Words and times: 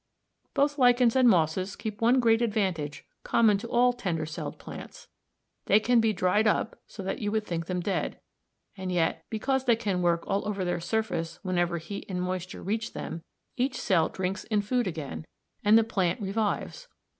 Both 0.55 0.79
lichens 0.79 1.15
and 1.15 1.29
mosses 1.29 1.75
keep 1.75 2.01
one 2.01 2.19
great 2.19 2.41
advantage 2.41 3.05
common 3.21 3.59
to 3.59 3.67
all 3.67 3.93
tender 3.93 4.25
celled 4.25 4.57
plants; 4.57 5.07
they 5.67 5.79
can 5.79 5.99
be 6.01 6.11
dried 6.11 6.47
up 6.47 6.75
so 6.87 7.03
that 7.03 7.19
you 7.19 7.31
would 7.31 7.45
think 7.45 7.67
them 7.67 7.81
dead, 7.81 8.19
and 8.75 8.91
yet, 8.91 9.23
because 9.29 9.65
they 9.65 9.75
can 9.75 10.01
work 10.01 10.23
all 10.25 10.47
over 10.47 10.65
their 10.65 10.79
surface 10.79 11.37
whenever 11.43 11.77
heat 11.77 12.05
and 12.09 12.19
moisture 12.19 12.63
reach 12.63 12.93
them, 12.93 13.21
each 13.57 13.79
cell 13.79 14.09
drinks 14.09 14.43
in 14.45 14.63
food 14.63 14.87
again 14.87 15.23
and 15.63 15.77
the 15.77 15.83
plant 15.83 16.19
revives. 16.19 16.87